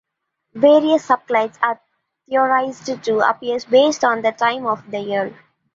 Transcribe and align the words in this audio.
Various 0.55 1.07
subclades 1.07 1.59
are 1.61 1.79
theorized 2.27 2.87
to 3.03 3.19
appear 3.19 3.59
based 3.69 4.03
on 4.03 4.23
the 4.23 4.31
time 4.31 4.65
of 4.65 4.91
year. 4.91 5.37